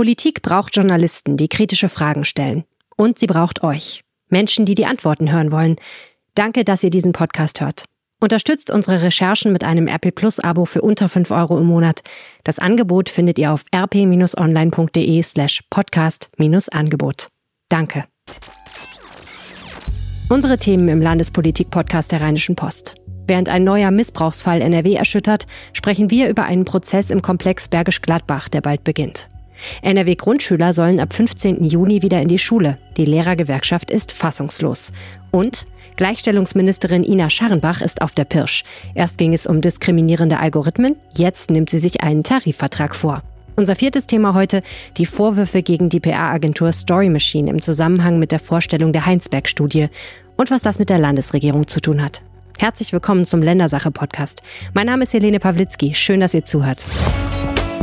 [0.00, 2.64] Politik braucht Journalisten, die kritische Fragen stellen.
[2.96, 4.02] Und sie braucht euch.
[4.30, 5.76] Menschen, die die Antworten hören wollen.
[6.34, 7.84] Danke, dass ihr diesen Podcast hört.
[8.18, 12.00] Unterstützt unsere Recherchen mit einem RP Plus Abo für unter 5 Euro im Monat.
[12.44, 17.28] Das Angebot findet ihr auf rp-online.de slash podcast-angebot.
[17.68, 18.06] Danke.
[20.30, 22.94] Unsere Themen im Landespolitik-Podcast der Rheinischen Post.
[23.26, 28.48] Während ein neuer Missbrauchsfall NRW erschüttert, sprechen wir über einen Prozess im Komplex Bergisch Gladbach,
[28.48, 29.29] der bald beginnt.
[29.82, 31.64] NRW-Grundschüler sollen ab 15.
[31.64, 32.78] Juni wieder in die Schule.
[32.96, 34.92] Die Lehrergewerkschaft ist fassungslos.
[35.30, 38.64] Und Gleichstellungsministerin Ina Scharrenbach ist auf der Pirsch.
[38.94, 43.22] Erst ging es um diskriminierende Algorithmen, jetzt nimmt sie sich einen Tarifvertrag vor.
[43.56, 44.62] Unser viertes Thema heute,
[44.96, 49.88] die Vorwürfe gegen die PR-Agentur Story Machine im Zusammenhang mit der Vorstellung der Heinsberg-Studie
[50.36, 52.22] und was das mit der Landesregierung zu tun hat.
[52.58, 54.42] Herzlich willkommen zum Ländersache-Podcast.
[54.72, 55.94] Mein Name ist Helene Pawlitzki.
[55.94, 56.86] Schön, dass ihr zuhört.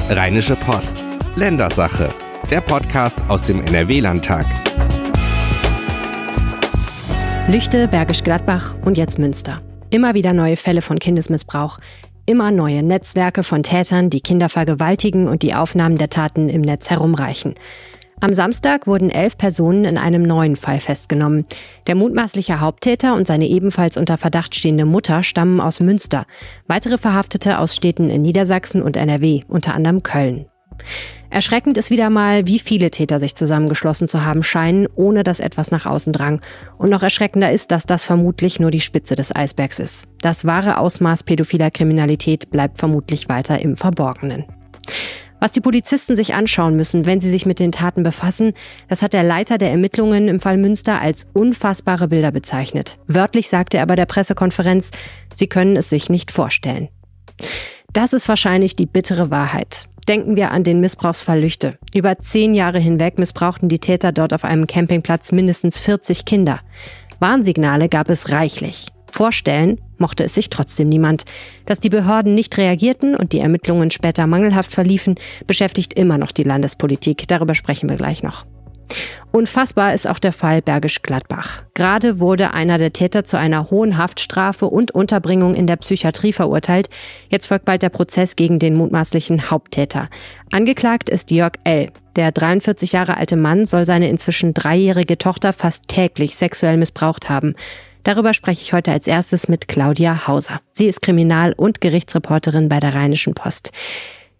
[0.09, 1.06] Rheinische Post.
[1.38, 2.09] Ländersache.
[2.50, 4.48] Der Podcast aus dem NRW-Landtag.
[7.48, 9.62] Lüchte, Bergisch Gladbach und jetzt Münster.
[9.92, 11.78] Immer wieder neue Fälle von Kindesmissbrauch.
[12.25, 16.89] Immer neue Netzwerke von Tätern, die Kinder vergewaltigen und die Aufnahmen der Taten im Netz
[16.89, 17.53] herumreichen.
[18.19, 21.45] Am Samstag wurden elf Personen in einem neuen Fall festgenommen.
[21.86, 26.25] Der mutmaßliche Haupttäter und seine ebenfalls unter Verdacht stehende Mutter stammen aus Münster.
[26.66, 30.47] Weitere Verhaftete aus Städten in Niedersachsen und NRW, unter anderem Köln.
[31.30, 35.72] Erschreckend ist wieder mal, wie viele Täter sich zusammengeschlossen zu haben scheinen, ohne dass etwas
[35.72, 36.42] nach außen drang.
[36.78, 40.08] Und noch erschreckender ist, dass das vermutlich nur die Spitze des Eisbergs ist.
[40.22, 44.45] Das wahre Ausmaß pädophiler Kriminalität bleibt vermutlich weiter im Verborgenen.
[45.39, 48.53] Was die Polizisten sich anschauen müssen, wenn sie sich mit den Taten befassen,
[48.89, 52.97] das hat der Leiter der Ermittlungen im Fall Münster als unfassbare Bilder bezeichnet.
[53.08, 54.91] Wörtlich sagte er bei der Pressekonferenz,
[55.36, 56.88] sie können es sich nicht vorstellen.
[57.94, 59.88] Das ist wahrscheinlich die bittere Wahrheit.
[60.08, 61.77] Denken wir an den Missbrauchsfall Lüchte.
[61.94, 66.61] Über zehn Jahre hinweg missbrauchten die Täter dort auf einem Campingplatz mindestens 40 Kinder.
[67.19, 68.88] Warnsignale gab es reichlich.
[69.11, 71.25] Vorstellen mochte es sich trotzdem niemand.
[71.66, 75.16] Dass die Behörden nicht reagierten und die Ermittlungen später mangelhaft verliefen,
[75.46, 77.28] beschäftigt immer noch die Landespolitik.
[77.28, 78.46] Darüber sprechen wir gleich noch.
[79.31, 81.64] Unfassbar ist auch der Fall Bergisch Gladbach.
[81.74, 86.90] Gerade wurde einer der Täter zu einer hohen Haftstrafe und Unterbringung in der Psychiatrie verurteilt.
[87.30, 90.09] Jetzt folgt bald der Prozess gegen den mutmaßlichen Haupttäter.
[90.52, 91.92] Angeklagt ist Jörg L.
[92.16, 97.53] Der 43 Jahre alte Mann soll seine inzwischen dreijährige Tochter fast täglich sexuell missbraucht haben.
[98.03, 100.62] Darüber spreche ich heute als erstes mit Claudia Hauser.
[100.72, 103.72] Sie ist Kriminal- und Gerichtsreporterin bei der Rheinischen Post.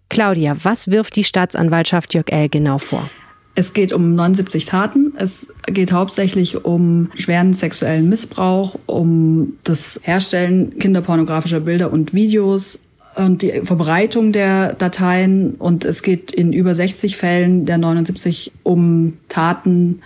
[0.08, 2.48] Claudia, was wirft die Staatsanwaltschaft Jörg L.
[2.48, 3.10] genau vor?
[3.58, 5.14] Es geht um 79 Taten.
[5.16, 12.80] Es geht hauptsächlich um schweren sexuellen Missbrauch, um das Herstellen kinderpornografischer Bilder und Videos
[13.16, 15.56] und die Verbreitung der Dateien.
[15.56, 20.02] Und es geht in über 60 Fällen der 79 um Taten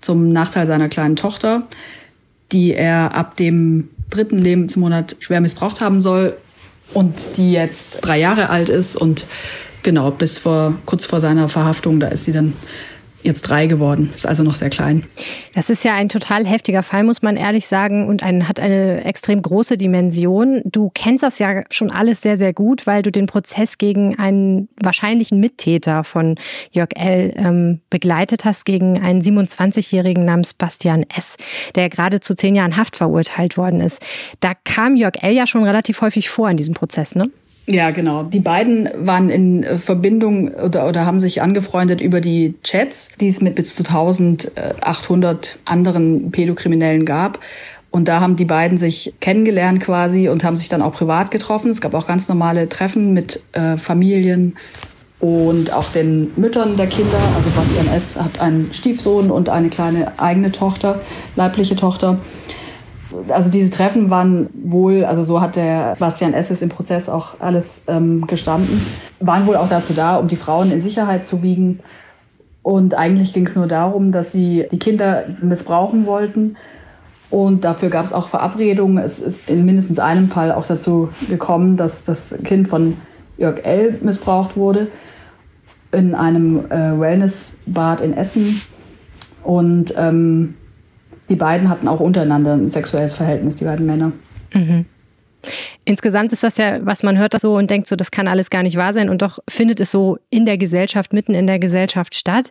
[0.00, 1.62] zum Nachteil seiner kleinen Tochter,
[2.50, 6.36] die er ab dem dritten Lebensmonat schwer missbraucht haben soll
[6.92, 9.26] und die jetzt drei Jahre alt ist und
[9.84, 12.52] genau bis vor kurz vor seiner Verhaftung, da ist sie dann
[13.26, 15.04] jetzt drei geworden, ist also noch sehr klein.
[15.54, 19.04] Das ist ja ein total heftiger Fall, muss man ehrlich sagen, und ein, hat eine
[19.04, 20.62] extrem große Dimension.
[20.64, 24.68] Du kennst das ja schon alles sehr, sehr gut, weil du den Prozess gegen einen
[24.82, 26.36] wahrscheinlichen Mittäter von
[26.70, 27.32] Jörg L.
[27.36, 31.36] Ähm, begleitet hast, gegen einen 27-Jährigen namens Bastian S.,
[31.74, 34.00] der gerade zu zehn Jahren Haft verurteilt worden ist.
[34.40, 35.32] Da kam Jörg L.
[35.32, 37.30] ja schon relativ häufig vor in diesem Prozess, ne?
[37.68, 38.22] Ja, genau.
[38.22, 43.26] Die beiden waren in äh, Verbindung oder, oder haben sich angefreundet über die Chats, die
[43.26, 47.40] es mit bis zu 1800 anderen Pädokriminellen gab.
[47.90, 51.70] Und da haben die beiden sich kennengelernt quasi und haben sich dann auch privat getroffen.
[51.70, 54.56] Es gab auch ganz normale Treffen mit äh, Familien
[55.18, 57.18] und auch den Müttern der Kinder.
[57.34, 58.16] Also Bastian S.
[58.16, 61.00] hat einen Stiefsohn und eine kleine eigene Tochter,
[61.34, 62.18] leibliche Tochter
[63.28, 67.82] also diese Treffen waren wohl, also so hat der Bastian Esses im Prozess auch alles
[67.86, 68.80] ähm, gestanden,
[69.20, 71.80] waren wohl auch dazu da, um die Frauen in Sicherheit zu wiegen.
[72.62, 76.56] Und eigentlich ging es nur darum, dass sie die Kinder missbrauchen wollten.
[77.30, 78.98] Und dafür gab es auch Verabredungen.
[78.98, 82.96] Es ist in mindestens einem Fall auch dazu gekommen, dass das Kind von
[83.38, 83.98] Jörg L.
[84.00, 84.88] missbraucht wurde
[85.92, 88.62] in einem äh, Wellnessbad in Essen.
[89.42, 90.54] Und ähm,
[91.28, 94.12] die beiden hatten auch untereinander ein sexuelles Verhältnis, die beiden Männer.
[94.54, 94.86] Mhm.
[95.84, 98.50] Insgesamt ist das ja, was man hört das so und denkt so, das kann alles
[98.50, 101.58] gar nicht wahr sein und doch findet es so in der Gesellschaft, mitten in der
[101.58, 102.50] Gesellschaft statt.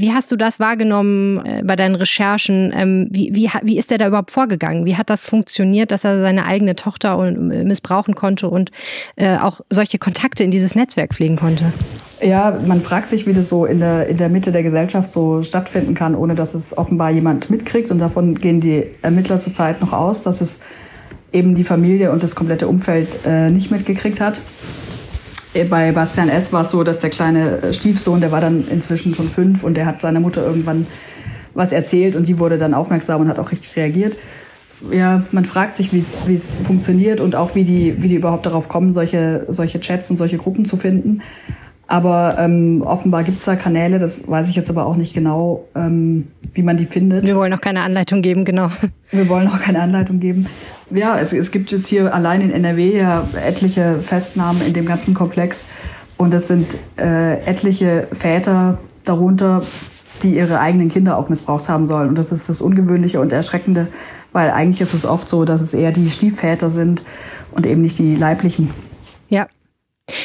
[0.00, 2.72] Wie hast du das wahrgenommen äh, bei deinen Recherchen?
[2.72, 4.84] Ähm, wie, wie, wie ist er da überhaupt vorgegangen?
[4.84, 8.70] Wie hat das funktioniert, dass er seine eigene Tochter äh, missbrauchen konnte und
[9.16, 11.72] äh, auch solche Kontakte in dieses Netzwerk pflegen konnte?
[12.20, 15.42] Ja, man fragt sich, wie das so in der, in der Mitte der Gesellschaft so
[15.42, 17.90] stattfinden kann, ohne dass es offenbar jemand mitkriegt.
[17.90, 20.58] Und davon gehen die Ermittler zurzeit noch aus, dass es
[21.32, 24.40] eben die Familie und das komplette Umfeld äh, nicht mitgekriegt hat.
[25.54, 26.52] Äh, bei Bastian S.
[26.52, 29.74] war es so, dass der kleine äh, Stiefsohn, der war dann inzwischen schon fünf und
[29.74, 30.86] der hat seiner Mutter irgendwann
[31.54, 34.16] was erzählt und die wurde dann aufmerksam und hat auch richtig reagiert.
[34.92, 38.68] Ja, man fragt sich, wie es funktioniert und auch wie die, wie die überhaupt darauf
[38.68, 41.20] kommen, solche, solche Chats und solche Gruppen zu finden.
[41.90, 45.64] Aber ähm, offenbar gibt es da Kanäle, das weiß ich jetzt aber auch nicht genau,
[45.74, 47.26] ähm, wie man die findet.
[47.26, 48.68] Wir wollen auch keine Anleitung geben, genau.
[49.10, 50.46] Wir wollen auch keine Anleitung geben.
[50.90, 55.14] Ja, es, es gibt jetzt hier allein in NRW ja etliche Festnahmen in dem ganzen
[55.14, 55.64] Komplex.
[56.18, 56.66] Und es sind
[56.98, 59.62] äh, etliche Väter darunter,
[60.22, 62.10] die ihre eigenen Kinder auch missbraucht haben sollen.
[62.10, 63.86] Und das ist das Ungewöhnliche und Erschreckende,
[64.32, 67.02] weil eigentlich ist es oft so, dass es eher die Stiefväter sind
[67.52, 68.70] und eben nicht die leiblichen.
[69.30, 69.46] Ja.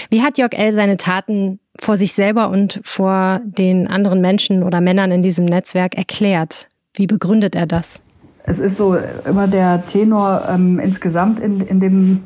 [0.10, 0.74] Wie hat Jörg L.
[0.74, 5.96] seine Taten vor sich selber und vor den anderen Menschen oder Männern in diesem Netzwerk
[5.96, 6.68] erklärt?
[6.96, 8.02] Wie begründet er das?
[8.44, 12.24] es ist so immer der Tenor ähm, insgesamt in, in dem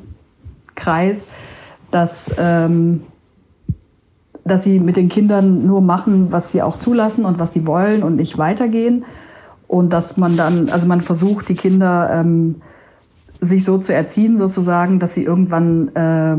[0.75, 1.27] Kreis,
[1.92, 3.04] dass, ähm,
[4.44, 8.04] dass sie mit den Kindern nur machen, was sie auch zulassen und was sie wollen
[8.04, 9.06] und nicht weitergehen.
[9.68, 12.62] Und dass man dann, also man versucht, die Kinder ähm,
[13.42, 16.38] sich so zu erziehen, sozusagen, dass sie irgendwann äh,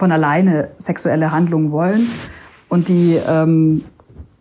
[0.00, 2.08] von alleine sexuelle Handlungen wollen.
[2.70, 3.84] Und die ähm,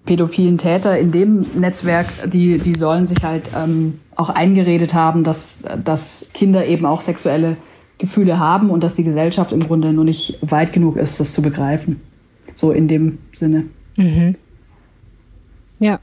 [0.05, 5.63] pädophilen Täter in dem Netzwerk, die, die sollen sich halt ähm, auch eingeredet haben, dass,
[5.83, 7.57] dass Kinder eben auch sexuelle
[7.97, 11.41] Gefühle haben und dass die Gesellschaft im Grunde nur nicht weit genug ist, das zu
[11.41, 11.99] begreifen.
[12.55, 13.65] So in dem Sinne.
[13.97, 14.35] Mhm.
[15.79, 15.99] Ja.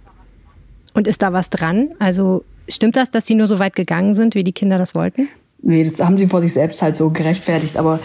[0.93, 1.93] Und ist da was dran?
[1.99, 5.29] Also stimmt das, dass sie nur so weit gegangen sind, wie die Kinder das wollten?
[5.62, 7.79] Nee, das haben sie vor sich selbst halt so gerechtfertigt.
[7.79, 8.00] Aber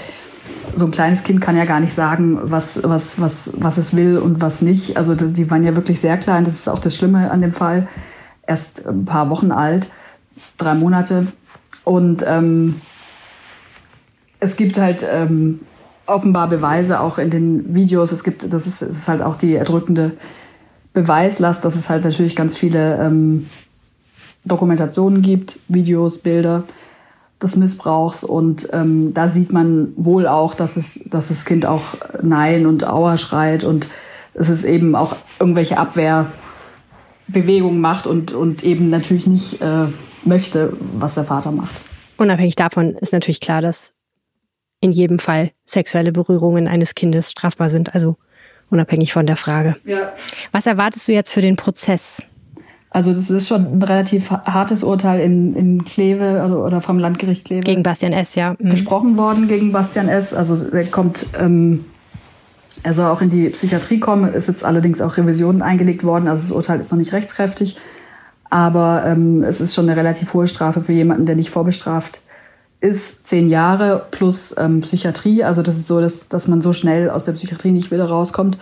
[0.74, 4.18] so ein kleines Kind kann ja gar nicht sagen, was, was, was, was es will
[4.18, 4.98] und was nicht.
[4.98, 6.44] Also die waren ja wirklich sehr klein.
[6.46, 7.88] Das ist auch das Schlimme an dem Fall.
[8.46, 9.90] Erst ein paar Wochen alt,
[10.58, 11.28] drei Monate.
[11.84, 12.82] Und ähm,
[14.40, 15.62] es gibt halt ähm,
[16.06, 18.12] offenbar Beweise auch in den Videos.
[18.12, 20.14] Es gibt, das ist, das ist halt auch die erdrückende
[20.94, 23.48] Beweislast, dass es halt natürlich ganz viele ähm,
[24.44, 26.64] Dokumentationen gibt, Videos, Bilder
[27.42, 28.24] des Missbrauchs.
[28.24, 32.88] Und ähm, da sieht man wohl auch, dass, es, dass das Kind auch Nein und
[32.88, 33.88] Aua schreit und
[34.34, 39.88] es ist eben auch irgendwelche Abwehrbewegungen macht und, und eben natürlich nicht äh,
[40.24, 41.76] möchte, was der Vater macht.
[42.18, 43.94] Unabhängig davon ist natürlich klar, dass
[44.80, 48.18] in jedem Fall sexuelle Berührungen eines Kindes strafbar sind, also
[48.70, 49.76] unabhängig von der Frage.
[49.86, 50.14] Ja.
[50.52, 52.24] Was erwartest du jetzt für den Prozess?
[52.94, 57.46] Also das ist schon ein relativ hartes Urteil in, in Kleve also, oder vom Landgericht
[57.46, 57.62] Kleve.
[57.62, 58.56] Gegen Bastian S., ja.
[58.60, 58.72] Mhm.
[58.72, 60.34] Gesprochen worden gegen Bastian S.
[60.34, 61.86] Also er kommt, ähm,
[62.84, 66.42] er soll auch in die Psychiatrie kommen, ist jetzt allerdings auch Revisionen eingelegt worden, also
[66.42, 67.78] das Urteil ist noch nicht rechtskräftig.
[68.50, 72.20] Aber ähm, es ist schon eine relativ hohe Strafe für jemanden, der nicht vorbestraft
[72.82, 73.26] ist.
[73.26, 75.46] Zehn Jahre plus ähm, Psychiatrie.
[75.46, 78.58] Also das ist so, dass, dass man so schnell aus der Psychiatrie nicht wieder rauskommt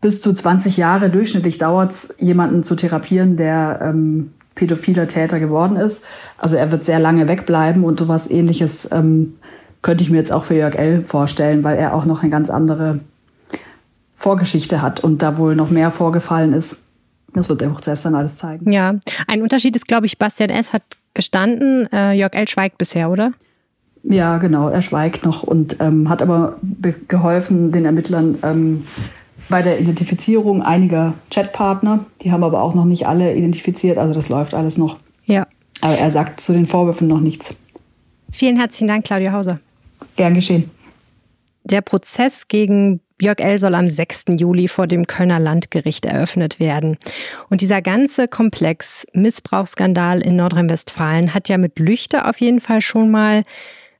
[0.00, 5.76] bis zu 20 Jahre durchschnittlich dauert es, jemanden zu therapieren, der ähm, pädophiler Täter geworden
[5.76, 6.04] ist.
[6.36, 9.34] Also er wird sehr lange wegbleiben und sowas ähnliches ähm,
[9.82, 11.02] könnte ich mir jetzt auch für Jörg L.
[11.02, 13.00] vorstellen, weil er auch noch eine ganz andere
[14.14, 16.80] Vorgeschichte hat und da wohl noch mehr vorgefallen ist.
[17.34, 18.72] Das wird der Prozess dann alles zeigen.
[18.72, 18.96] Ja,
[19.28, 20.72] ein Unterschied ist, glaube ich, Bastian S.
[20.72, 20.82] hat
[21.14, 22.48] gestanden, äh, Jörg L.
[22.48, 23.32] schweigt bisher, oder?
[24.02, 26.56] Ja, genau, er schweigt noch und ähm, hat aber
[27.08, 28.84] geholfen, den Ermittlern ähm,
[29.48, 32.04] bei der Identifizierung einiger Chatpartner.
[32.22, 34.98] Die haben aber auch noch nicht alle identifiziert, also das läuft alles noch.
[35.24, 35.46] Ja.
[35.80, 37.56] Aber er sagt zu den Vorwürfen noch nichts.
[38.32, 39.60] Vielen herzlichen Dank, Claudia Hauser.
[40.16, 40.70] Gern geschehen.
[41.64, 43.58] Der Prozess gegen Jörg L.
[43.58, 44.26] soll am 6.
[44.38, 46.96] Juli vor dem Kölner Landgericht eröffnet werden.
[47.50, 53.10] Und dieser ganze Komplex Missbrauchsskandal in Nordrhein-Westfalen hat ja mit Lüchte auf jeden Fall schon
[53.10, 53.42] mal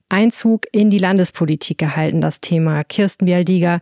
[0.07, 2.83] Einzug in die Landespolitik gehalten, das Thema.
[2.83, 3.81] Kirsten Bialdiger,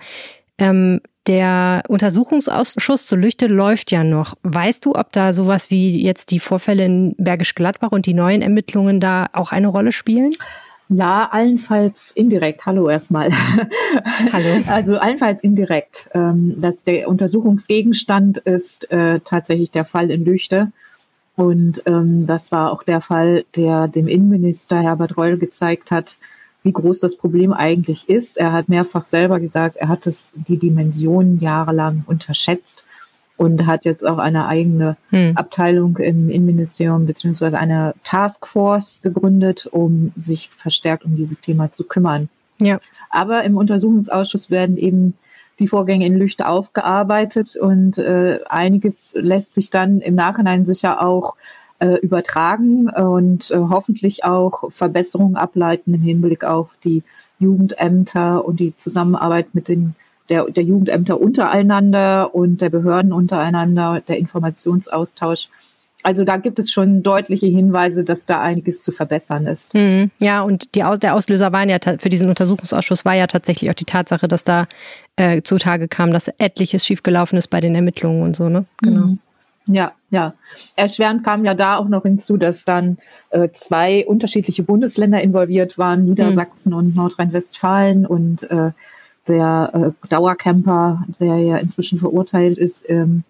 [0.58, 4.36] ähm, der Untersuchungsausschuss zur Lüchte läuft ja noch.
[4.44, 8.42] Weißt du, ob da sowas wie jetzt die Vorfälle in Bergisch Gladbach und die neuen
[8.42, 10.32] Ermittlungen da auch eine Rolle spielen?
[10.90, 12.66] Ja, allenfalls indirekt.
[12.66, 13.30] Hallo erstmal.
[14.32, 14.64] Hallo.
[14.68, 16.10] Also allenfalls indirekt.
[16.14, 20.72] Ähm, dass der Untersuchungsgegenstand ist äh, tatsächlich der Fall in Lüchte.
[21.36, 26.18] Und ähm, das war auch der Fall, der dem Innenminister Herbert Reul gezeigt hat,
[26.64, 28.38] wie groß das Problem eigentlich ist.
[28.38, 32.84] Er hat mehrfach selber gesagt, er hat es die Dimensionen jahrelang unterschätzt.
[33.38, 35.38] und hat jetzt auch eine eigene hm.
[35.38, 42.30] Abteilung im Innenministerium beziehungsweise eine Taskforce gegründet, um sich verstärkt um dieses Thema zu kümmern.
[42.60, 42.80] Ja.
[43.12, 45.14] Aber im Untersuchungsausschuss werden eben
[45.60, 51.36] die Vorgänge in Lüchte aufgearbeitet und äh, einiges lässt sich dann im Nachhinein sicher auch
[51.80, 57.04] äh, übertragen und äh, hoffentlich auch Verbesserungen ableiten im Hinblick auf die
[57.40, 59.96] Jugendämter und die Zusammenarbeit mit den
[60.30, 65.50] der, der Jugendämter untereinander und der Behörden untereinander, der Informationsaustausch.
[66.04, 69.74] Also da gibt es schon deutliche Hinweise, dass da einiges zu verbessern ist.
[69.74, 70.12] Mhm.
[70.22, 73.86] Ja, und die, der Auslöser waren ja für diesen Untersuchungsausschuss war ja tatsächlich auch die
[73.86, 74.68] Tatsache, dass da
[75.16, 78.66] äh, zutage kam, dass etliches schiefgelaufen ist bei den Ermittlungen und so, ne?
[78.82, 79.08] Genau.
[79.08, 79.20] Mhm.
[79.68, 80.34] Ja, ja.
[80.76, 82.98] Erschwerend kam ja da auch noch hinzu, dass dann
[83.30, 86.78] äh, zwei unterschiedliche Bundesländer involviert waren, Niedersachsen mhm.
[86.78, 88.72] und Nordrhein-Westfalen und äh,
[89.28, 89.72] der
[90.04, 93.24] äh, Dauercamper, der ja inzwischen verurteilt ist, ähm,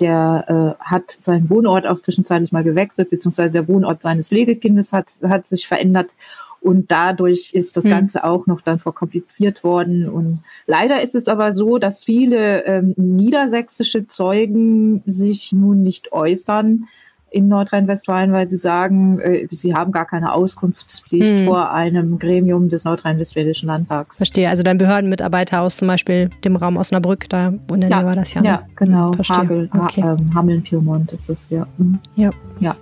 [0.00, 5.16] der äh, hat seinen Wohnort auch zwischenzeitlich mal gewechselt, beziehungsweise der Wohnort seines Pflegekindes hat,
[5.22, 6.14] hat sich verändert.
[6.62, 7.90] Und dadurch ist das mhm.
[7.90, 10.08] Ganze auch noch dann verkompliziert worden.
[10.08, 16.86] Und leider ist es aber so, dass viele ähm, niedersächsische Zeugen sich nun nicht äußern,
[17.32, 21.46] in Nordrhein-Westfalen, weil sie sagen, äh, sie haben gar keine Auskunftspflicht hm.
[21.46, 24.18] vor einem Gremium des Nordrhein-Westfälischen Landtags.
[24.18, 24.48] Verstehe.
[24.48, 28.16] Also dann Behördenmitarbeiter aus zum Beispiel dem Raum Osnabrück, da in der ja, Nähe war
[28.16, 28.42] das ja.
[28.42, 28.48] Ne?
[28.48, 29.08] Ja, genau.
[29.08, 29.36] Hm, verstehe.
[29.36, 30.02] Hagel, okay.
[30.02, 31.66] ha, ähm, Hameln, Piemont ist es, ja.
[31.78, 31.98] Mhm.
[32.14, 32.30] Ja.
[32.60, 32.74] Ja.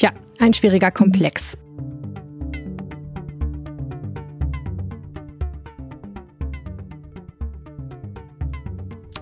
[0.00, 0.10] Ja,
[0.40, 1.56] ein schwieriger Komplex.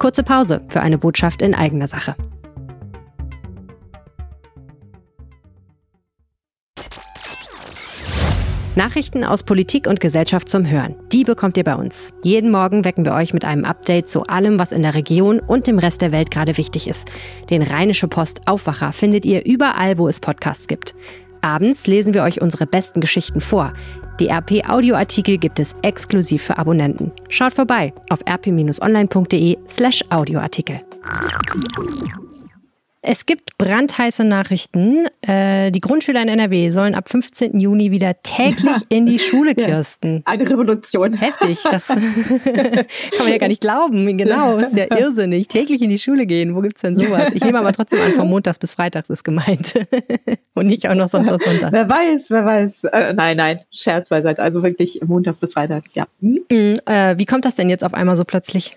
[0.02, 2.16] Kurze Pause für eine Botschaft in eigener Sache.
[8.74, 10.96] Nachrichten aus Politik und Gesellschaft zum Hören.
[11.12, 12.12] Die bekommt ihr bei uns.
[12.24, 15.68] Jeden Morgen wecken wir euch mit einem Update zu allem, was in der Region und
[15.68, 17.08] dem Rest der Welt gerade wichtig ist.
[17.48, 20.96] Den Rheinische Post Aufwacher findet ihr überall, wo es Podcasts gibt.
[21.42, 23.72] Abends lesen wir euch unsere besten Geschichten vor.
[24.22, 27.10] Die RP Audioartikel gibt es exklusiv für Abonnenten.
[27.28, 30.80] Schaut vorbei auf rp-online.de slash Audioartikel.
[33.04, 35.06] Es gibt brandheiße Nachrichten.
[35.22, 37.58] Äh, die Grundschüler in NRW sollen ab 15.
[37.58, 40.22] Juni wieder täglich in die Schule, Kirsten.
[40.24, 41.12] Eine Revolution.
[41.12, 41.58] Heftig.
[41.64, 44.16] Das kann man ja gar nicht glauben.
[44.16, 45.48] Genau, ist ja irrsinnig.
[45.48, 46.54] Täglich in die Schule gehen.
[46.54, 47.32] Wo gibt's denn sowas?
[47.34, 49.74] Ich nehme aber trotzdem an, von Montags bis Freitags ist gemeint.
[50.54, 51.72] Und nicht auch noch sonst was Sonntag.
[51.72, 52.84] Wer weiß, wer weiß.
[52.84, 54.40] Äh, nein, nein, Scherz beiseite.
[54.40, 56.06] Also wirklich Montags bis Freitags, ja.
[56.20, 56.38] Hm?
[56.48, 58.76] Mhm, äh, wie kommt das denn jetzt auf einmal so plötzlich?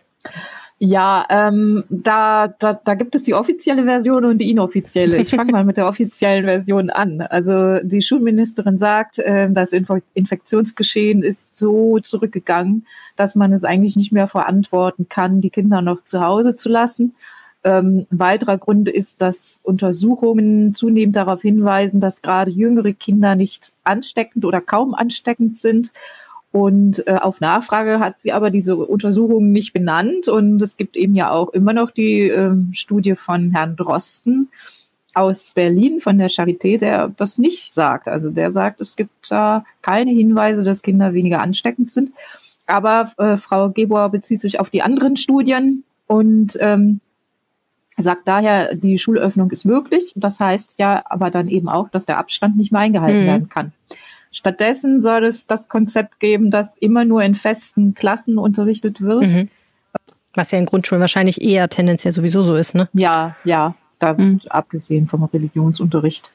[0.78, 5.18] Ja, ähm, da, da, da gibt es die offizielle Version und die inoffizielle.
[5.18, 7.22] Ich fange mal mit der offiziellen Version an.
[7.22, 13.96] Also die Schulministerin sagt, äh, das Inf Infektionsgeschehen ist so zurückgegangen, dass man es eigentlich
[13.96, 17.16] nicht mehr verantworten kann, die Kinder noch zu Hause zu lassen.
[17.64, 23.72] Ähm, ein weiterer Grund ist, dass Untersuchungen zunehmend darauf hinweisen, dass gerade jüngere Kinder nicht
[23.86, 25.94] ansteckend oder kaum ansteckend sind
[26.56, 30.30] und äh, auf Nachfrage hat sie aber diese Untersuchungen nicht benannt.
[30.30, 34.48] Und es gibt eben ja auch immer noch die äh, Studie von Herrn Drosten
[35.14, 38.08] aus Berlin von der Charité, der das nicht sagt.
[38.08, 42.14] Also der sagt, es gibt da keine Hinweise, dass Kinder weniger ansteckend sind.
[42.68, 47.02] Aber äh, Frau Gebauer bezieht sich auf die anderen Studien und ähm,
[47.98, 50.14] sagt daher, die Schulöffnung ist möglich.
[50.16, 53.28] Das heißt ja aber dann eben auch, dass der Abstand nicht mehr eingehalten mhm.
[53.28, 53.74] werden kann.
[54.36, 59.34] Stattdessen soll es das Konzept geben, dass immer nur in festen Klassen unterrichtet wird.
[59.34, 59.50] Mhm.
[60.34, 62.90] Was ja in Grundschulen wahrscheinlich eher tendenziell sowieso so ist, ne?
[62.92, 63.76] Ja, ja.
[63.98, 64.42] Da mhm.
[64.50, 66.34] abgesehen vom Religionsunterricht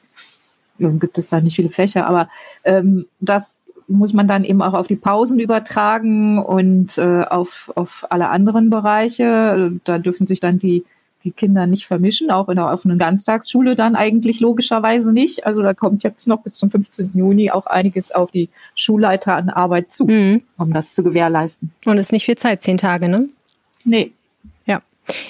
[0.79, 2.27] ähm, gibt es da nicht viele Fächer, aber
[2.63, 3.55] ähm, das
[3.87, 8.71] muss man dann eben auch auf die Pausen übertragen und äh, auf, auf alle anderen
[8.71, 9.79] Bereiche.
[9.83, 10.85] Da dürfen sich dann die
[11.23, 15.45] die Kinder nicht vermischen, auch in der offenen Ganztagsschule dann eigentlich logischerweise nicht.
[15.45, 17.11] Also da kommt jetzt noch bis zum 15.
[17.13, 20.41] Juni auch einiges auf die Schulleiter an Arbeit zu, mhm.
[20.57, 21.71] um das zu gewährleisten.
[21.85, 23.29] Und es ist nicht viel Zeit, zehn Tage, ne?
[23.83, 24.11] Nee.
[24.65, 24.81] Ja.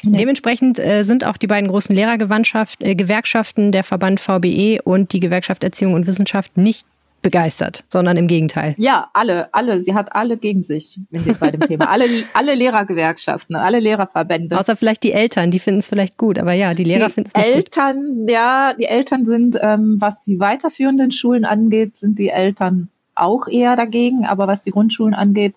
[0.03, 0.17] Nee.
[0.17, 5.63] Dementsprechend äh, sind auch die beiden großen Lehrergewerkschaften, äh, der Verband VBE und die Gewerkschaft
[5.63, 6.86] Erziehung und Wissenschaft, nicht
[7.21, 8.75] begeistert, sondern im Gegenteil.
[8.77, 9.83] Ja, alle, alle.
[9.83, 10.99] Sie hat alle gegen sich
[11.39, 11.89] bei dem Thema.
[11.89, 14.57] Alle, alle Lehrergewerkschaften, alle Lehrerverbände.
[14.57, 17.35] Außer vielleicht die Eltern, die finden es vielleicht gut, aber ja, die Lehrer finden es
[17.35, 18.31] nicht Eltern, gut.
[18.31, 23.75] ja, die Eltern sind, ähm, was die weiterführenden Schulen angeht, sind die Eltern auch eher
[23.75, 25.53] dagegen, aber was die Grundschulen angeht,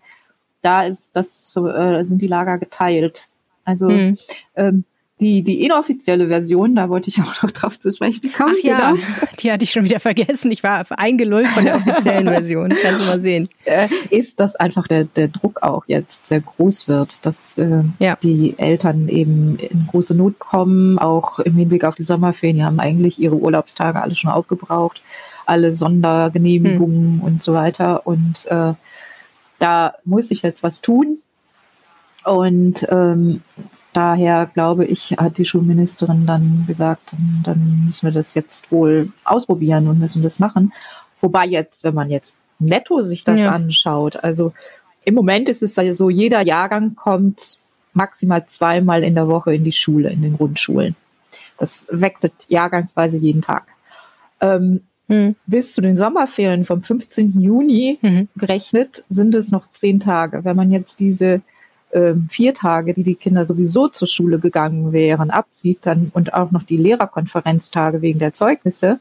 [0.63, 3.29] da ist das äh, sind die Lager geteilt.
[3.65, 4.19] Also hm.
[4.57, 4.85] ähm,
[5.21, 8.57] die, die inoffizielle Version, da wollte ich auch noch drauf zu sprechen kommen.
[8.59, 8.95] Ach ja,
[9.41, 10.51] die hatte ich schon wieder vergessen.
[10.51, 12.75] Ich war eingelullt von der offiziellen Version.
[12.83, 13.49] Kannst du mal sehen.
[13.65, 18.17] Äh, ist, dass einfach der, der Druck auch jetzt sehr groß wird, dass äh, ja.
[18.23, 22.57] die Eltern eben in große Not kommen, auch im Hinblick auf die Sommerferien.
[22.57, 25.03] Die haben eigentlich ihre Urlaubstage alle schon aufgebraucht,
[25.47, 27.23] alle Sondergenehmigungen hm.
[27.23, 28.07] und so weiter.
[28.07, 28.75] Und äh,
[29.61, 31.19] da muss ich jetzt was tun.
[32.25, 33.43] Und ähm,
[33.97, 39.89] daher glaube ich, hat die Schulministerin dann gesagt, dann, müssen wir das jetzt wohl ausprobieren
[39.89, 40.73] und müssen das machen.
[41.21, 43.51] Wobei jetzt, wenn man jetzt netto sich das ja.
[43.51, 44.53] anschaut, also
[45.05, 47.59] im Moment ist es so, jeder Jahrgang kommt
[47.93, 50.97] maximal zweimal in der Woche in die Schule, in den Grundschulen.
[51.59, 53.67] Das wechselt jahrgangsweise jeden Tag.
[54.41, 55.37] Ähm, hm.
[55.47, 57.39] Bis zu den Sommerferien vom 15.
[57.41, 58.29] Juni mhm.
[58.37, 60.45] gerechnet sind es noch zehn Tage.
[60.45, 61.43] Wenn man jetzt diese
[61.95, 66.51] äh, vier Tage, die die Kinder sowieso zur Schule gegangen wären, abzieht dann und auch
[66.51, 68.99] noch die Lehrerkonferenztage wegen der Zeugnisse,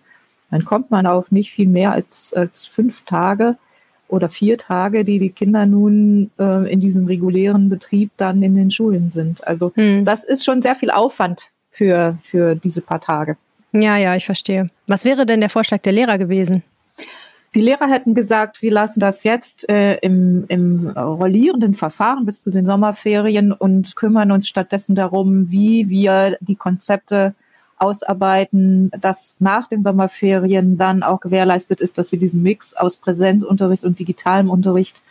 [0.51, 3.57] dann kommt man auf nicht viel mehr als, als fünf Tage
[4.07, 8.69] oder vier Tage, die die Kinder nun äh, in diesem regulären Betrieb dann in den
[8.69, 9.45] Schulen sind.
[9.47, 10.05] Also hm.
[10.05, 13.37] das ist schon sehr viel Aufwand für, für diese paar Tage.
[13.71, 14.67] Ja, ja, ich verstehe.
[14.87, 16.61] Was wäre denn der Vorschlag der Lehrer gewesen?
[17.55, 22.49] Die Lehrer hätten gesagt, wir lassen das jetzt äh, im, im rollierenden Verfahren bis zu
[22.49, 27.35] den Sommerferien und kümmern uns stattdessen darum, wie wir die Konzepte
[27.77, 33.83] ausarbeiten, dass nach den Sommerferien dann auch gewährleistet ist, dass wir diesen Mix aus Präsenzunterricht
[33.83, 35.03] und digitalem Unterricht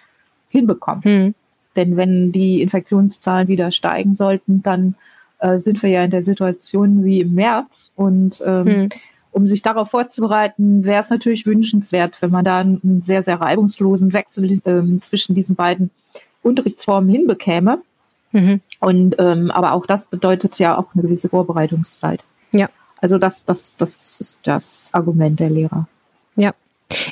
[0.48, 1.04] hinbekommen.
[1.04, 1.34] Hm.
[1.76, 4.96] Denn wenn die Infektionszahlen wieder steigen sollten, dann
[5.38, 8.88] äh, sind wir ja in der Situation wie im März und ähm, hm
[9.32, 14.12] um sich darauf vorzubereiten, wäre es natürlich wünschenswert, wenn man da einen sehr, sehr reibungslosen
[14.12, 15.90] Wechsel ähm, zwischen diesen beiden
[16.42, 17.80] Unterrichtsformen hinbekäme.
[18.32, 18.60] Mhm.
[18.80, 22.24] Und ähm, aber auch das bedeutet ja auch eine gewisse Vorbereitungszeit.
[22.54, 22.68] Ja.
[23.00, 25.88] Also das, das, das ist das Argument der Lehrer.
[26.36, 26.52] Ja.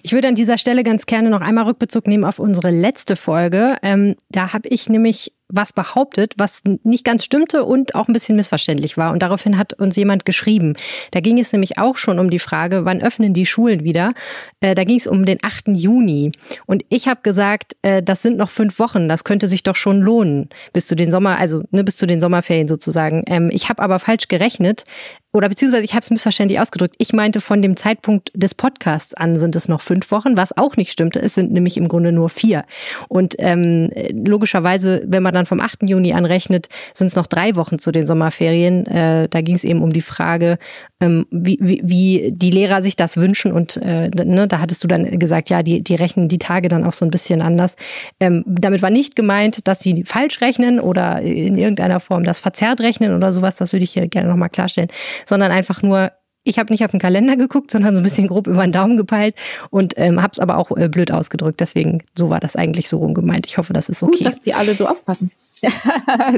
[0.03, 3.77] Ich würde an dieser Stelle ganz gerne noch einmal Rückbezug nehmen auf unsere letzte Folge.
[3.83, 8.37] Ähm, da habe ich nämlich was behauptet, was nicht ganz stimmte und auch ein bisschen
[8.37, 9.13] missverständlich war.
[9.13, 10.75] Und daraufhin hat uns jemand geschrieben.
[11.11, 14.13] Da ging es nämlich auch schon um die Frage, wann öffnen die Schulen wieder?
[14.61, 15.69] Äh, da ging es um den 8.
[15.69, 16.33] Juni.
[16.67, 19.09] Und ich habe gesagt, äh, das sind noch fünf Wochen.
[19.09, 22.21] Das könnte sich doch schon lohnen bis zu den Sommer, also ne, bis zu den
[22.21, 23.25] Sommerferien sozusagen.
[23.27, 24.85] Ähm, ich habe aber falsch gerechnet
[25.33, 26.97] oder beziehungsweise ich habe es missverständlich ausgedrückt.
[26.99, 30.77] Ich meinte, von dem Zeitpunkt des Podcasts an sind es noch fünf Wochen, was auch
[30.77, 31.23] nicht stimmte.
[31.23, 32.65] Es sind nämlich im Grunde nur vier.
[33.09, 35.89] Und ähm, logischerweise, wenn man dann vom 8.
[35.89, 38.87] Juni anrechnet, sind es noch drei Wochen zu den Sommerferien.
[38.87, 40.59] Äh, da ging es eben um die Frage,
[41.01, 43.53] ähm, wie, wie, wie die Lehrer sich das wünschen.
[43.53, 46.85] Und äh, ne, da hattest du dann gesagt, ja, die, die rechnen die Tage dann
[46.85, 47.77] auch so ein bisschen anders.
[48.19, 52.81] Ähm, damit war nicht gemeint, dass sie falsch rechnen oder in irgendeiner Form das verzerrt
[52.81, 53.55] rechnen oder sowas.
[53.55, 54.91] Das würde ich hier gerne nochmal klarstellen
[55.27, 58.47] sondern einfach nur, ich habe nicht auf den Kalender geguckt, sondern so ein bisschen grob
[58.47, 59.35] über den Daumen gepeilt
[59.71, 61.61] und ähm, habe es aber auch äh, blöd ausgedrückt.
[61.61, 63.47] Deswegen, so war das eigentlich so rum gemeint.
[63.47, 64.19] Ich hoffe, das ist okay.
[64.19, 65.31] Gut, dass die alle so aufpassen.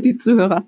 [0.05, 0.65] die Zuhörer.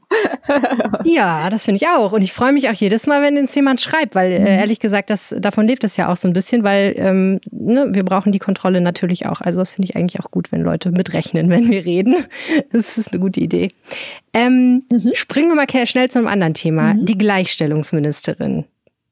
[1.04, 2.12] ja, das finde ich auch.
[2.12, 4.46] Und ich freue mich auch jedes Mal, wenn uns jemand schreibt, weil äh, mhm.
[4.46, 8.04] ehrlich gesagt, das, davon lebt es ja auch so ein bisschen, weil ähm, ne, wir
[8.04, 9.40] brauchen die Kontrolle natürlich auch.
[9.40, 12.16] Also das finde ich eigentlich auch gut, wenn Leute mitrechnen, wenn wir reden.
[12.72, 13.68] Das ist eine gute Idee.
[14.32, 15.10] Ähm, mhm.
[15.14, 16.94] Springen wir mal schnell zu einem anderen Thema.
[16.94, 17.04] Mhm.
[17.04, 18.64] Die Gleichstellungsministerin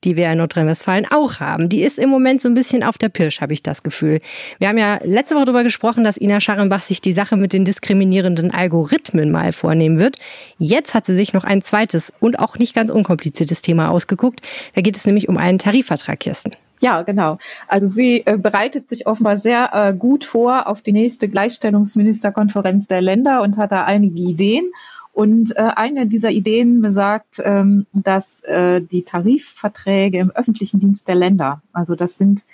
[0.05, 1.69] die wir in Nordrhein-Westfalen auch haben.
[1.69, 4.21] Die ist im Moment so ein bisschen auf der Pirsch, habe ich das Gefühl.
[4.59, 7.65] Wir haben ja letzte Woche darüber gesprochen, dass Ina Scharrenbach sich die Sache mit den
[7.65, 10.19] diskriminierenden Algorithmen mal vornehmen wird.
[10.59, 14.41] Jetzt hat sie sich noch ein zweites und auch nicht ganz unkompliziertes Thema ausgeguckt.
[14.75, 16.53] Da geht es nämlich um einen Tarifvertrag, Kirsten.
[16.83, 17.39] Ja, genau.
[17.69, 23.01] Also sie äh, bereitet sich offenbar sehr äh, gut vor auf die nächste Gleichstellungsministerkonferenz der
[23.01, 24.65] Länder und hat da einige Ideen.
[25.13, 31.17] Und äh, eine dieser Ideen besagt, ähm, dass äh, die Tarifverträge im öffentlichen Dienst der
[31.17, 32.47] Länder, also das sind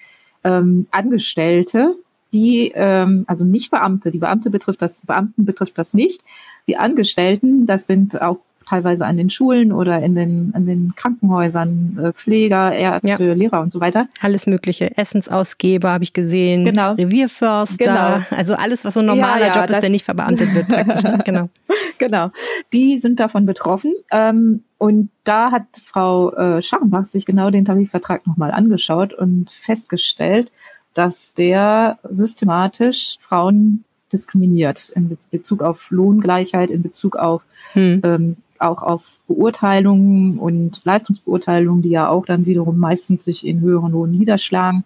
[0.42, 1.96] ähm, Angestellte,
[2.32, 6.22] die, ähm, also nicht Beamte, die Beamte betrifft das, Beamten betrifft das nicht.
[6.66, 11.98] Die Angestellten, das sind auch teilweise an den Schulen oder in den, an den Krankenhäusern,
[12.00, 13.32] äh, Pfleger, Ärzte, ja.
[13.34, 14.08] Lehrer und so weiter.
[14.20, 14.96] Alles Mögliche.
[14.96, 16.64] Essensausgeber habe ich gesehen.
[16.64, 16.92] Genau.
[16.92, 17.84] Revierförster.
[17.84, 18.36] Genau.
[18.36, 21.02] Also alles, was so ein normaler ja, ja, Job ist, der nicht verbeamtet wird praktisch.
[21.02, 21.18] Ne?
[21.24, 21.48] genau.
[21.98, 22.30] genau.
[22.72, 23.94] Die sind davon betroffen.
[24.10, 30.52] Ähm, und da hat Frau äh, Scharrenbach sich genau den Tarifvertrag nochmal angeschaut und festgestellt,
[30.94, 38.00] dass der systematisch Frauen diskriminiert in Bezug auf Lohngleichheit, in Bezug auf hm.
[38.04, 43.92] ähm, auch auf Beurteilungen und Leistungsbeurteilungen, die ja auch dann wiederum meistens sich in höheren
[43.92, 44.84] Lohn niederschlagen.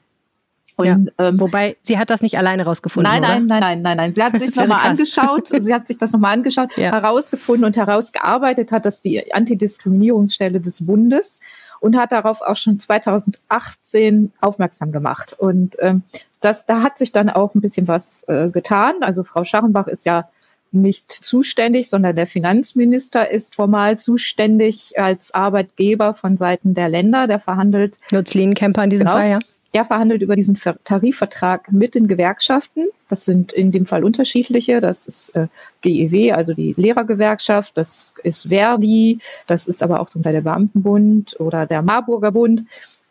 [0.76, 1.28] Und, ja.
[1.28, 3.11] ähm, Wobei, sie hat das nicht alleine rausgefunden.
[3.12, 4.14] Nein, nein, nein, nein, nein, nein.
[4.14, 6.92] Sie hat sich nochmal angeschaut, sie hat sich das nochmal angeschaut, ja.
[6.92, 11.40] herausgefunden und herausgearbeitet hat, dass die Antidiskriminierungsstelle des Bundes
[11.80, 15.37] und hat darauf auch schon 2018 aufmerksam gemacht.
[15.38, 16.02] Und ähm,
[16.40, 18.94] das, da hat sich dann auch ein bisschen was äh, getan.
[19.00, 20.28] Also Frau Scharrenbach ist ja
[20.72, 27.26] nicht zuständig, sondern der Finanzminister ist formal zuständig als Arbeitgeber von Seiten der Länder.
[27.26, 27.98] Der verhandelt.
[28.11, 29.38] Lutz Kemper in diesem genau, Fall, ja.
[29.74, 32.88] Er verhandelt über diesen Tarifvertrag mit den Gewerkschaften.
[33.08, 34.80] Das sind in dem Fall unterschiedliche.
[34.80, 35.46] Das ist äh,
[35.80, 37.74] GEW, also die Lehrergewerkschaft.
[37.78, 39.18] Das ist Verdi.
[39.46, 42.64] Das ist aber auch zum Teil der Beamtenbund oder der Marburger Bund.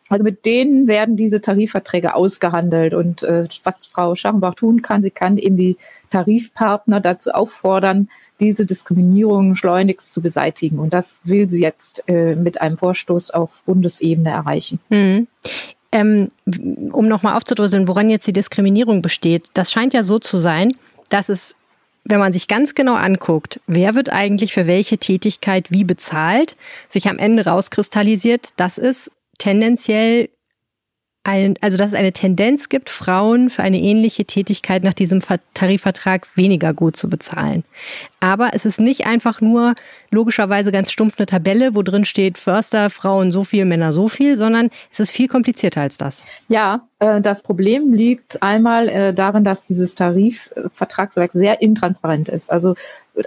[0.08, 2.94] Also mit denen werden diese Tarifverträge ausgehandelt.
[2.94, 5.76] Und äh, was Frau Scharrenbach tun kann, sie kann eben die
[6.12, 8.08] Tarifpartner dazu auffordern,
[8.40, 10.78] diese Diskriminierung schleunigst zu beseitigen.
[10.78, 14.80] Und das will sie jetzt äh, mit einem Vorstoß auf Bundesebene erreichen.
[14.90, 15.26] Mhm.
[15.90, 16.30] Ähm,
[16.92, 20.74] um nochmal aufzudröseln, woran jetzt die Diskriminierung besteht, das scheint ja so zu sein,
[21.10, 21.54] dass es,
[22.04, 26.56] wenn man sich ganz genau anguckt, wer wird eigentlich für welche Tätigkeit wie bezahlt,
[26.88, 30.30] sich am Ende rauskristallisiert, dass es tendenziell
[31.24, 35.20] ein, also dass es eine Tendenz gibt, Frauen für eine ähnliche Tätigkeit nach diesem
[35.54, 37.62] Tarifvertrag weniger gut zu bezahlen.
[38.18, 39.74] Aber es ist nicht einfach nur
[40.10, 44.36] logischerweise ganz stumpf eine Tabelle, wo drin steht Förster, Frauen so viel, Männer so viel,
[44.36, 46.26] sondern es ist viel komplizierter als das.
[46.48, 52.50] Ja, äh, das Problem liegt einmal äh, darin, dass dieses Tarifvertragswerk sehr intransparent ist.
[52.50, 52.74] Also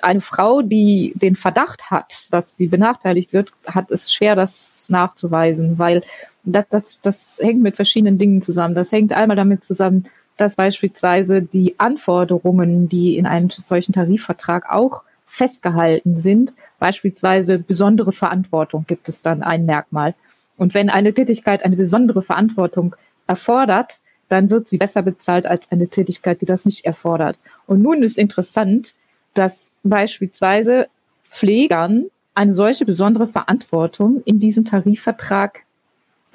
[0.02, 5.78] eine Frau, die den Verdacht hat, dass sie benachteiligt wird, hat es schwer, das nachzuweisen,
[5.78, 6.04] weil
[6.46, 8.76] das, das, das hängt mit verschiedenen Dingen zusammen.
[8.76, 10.06] Das hängt einmal damit zusammen,
[10.38, 18.86] dass beispielsweise die Anforderungen, die in einem solchen Tarifvertrag auch festgehalten sind, beispielsweise besondere Verantwortung
[18.88, 20.14] gibt es dann ein Merkmal.
[20.58, 22.96] Und wenn eine Tätigkeit eine besondere Verantwortung
[23.28, 27.40] erfordert, dann wird sie besser bezahlt als eine Tätigkeit, die das nicht erfordert.
[27.68, 28.96] Und nun ist interessant,
[29.34, 30.88] dass beispielsweise
[31.24, 35.65] Pflegern eine solche besondere Verantwortung in diesem Tarifvertrag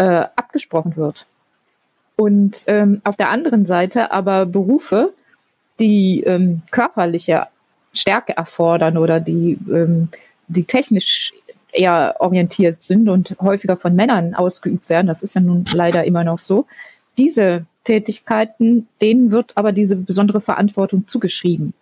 [0.00, 1.26] äh, abgesprochen wird.
[2.16, 5.12] Und ähm, auf der anderen Seite aber Berufe,
[5.78, 7.48] die ähm, körperliche
[7.92, 10.08] Stärke erfordern oder die, ähm,
[10.48, 11.34] die technisch
[11.70, 16.24] eher orientiert sind und häufiger von Männern ausgeübt werden, das ist ja nun leider immer
[16.24, 16.66] noch so,
[17.18, 21.74] diese Tätigkeiten, denen wird aber diese besondere Verantwortung zugeschrieben.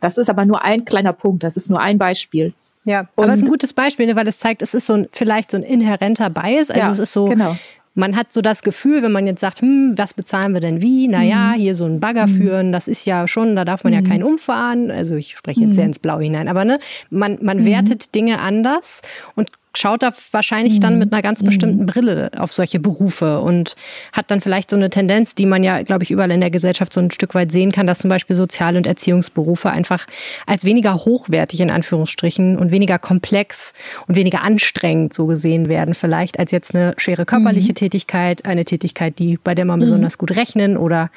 [0.00, 2.52] Das ist aber nur ein kleiner Punkt, das ist nur ein Beispiel.
[2.84, 4.94] Ja, und aber es ist ein gutes Beispiel, ne, weil es zeigt, es ist so
[4.94, 6.70] ein, vielleicht so ein inhärenter Bias.
[6.70, 7.56] Also ja, es ist so, genau.
[7.94, 11.06] man hat so das Gefühl, wenn man jetzt sagt, hm, was bezahlen wir denn wie?
[11.06, 11.60] Naja, mhm.
[11.60, 12.36] hier so ein Bagger mhm.
[12.36, 14.00] führen, das ist ja schon, da darf man mhm.
[14.00, 14.90] ja keinen umfahren.
[14.90, 15.90] Also ich spreche jetzt sehr mhm.
[15.90, 16.48] ins Blau hinein.
[16.48, 16.78] Aber ne,
[17.10, 17.66] man, man mhm.
[17.66, 19.02] wertet Dinge anders
[19.36, 20.80] und schaut da wahrscheinlich mhm.
[20.80, 21.86] dann mit einer ganz bestimmten mhm.
[21.86, 23.74] Brille auf solche Berufe und
[24.12, 26.92] hat dann vielleicht so eine Tendenz, die man ja, glaube ich, überall in der Gesellschaft
[26.92, 30.06] so ein Stück weit sehen kann, dass zum Beispiel Sozial- und Erziehungsberufe einfach
[30.46, 33.72] als weniger hochwertig in Anführungsstrichen und weniger komplex
[34.06, 37.76] und weniger anstrengend so gesehen werden, vielleicht als jetzt eine schwere körperliche mhm.
[37.76, 39.84] Tätigkeit, eine Tätigkeit, die bei der man mhm.
[39.84, 41.10] besonders gut rechnen oder